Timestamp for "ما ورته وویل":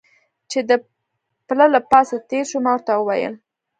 2.65-3.33